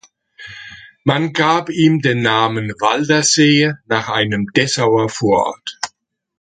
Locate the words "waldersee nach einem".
2.79-4.47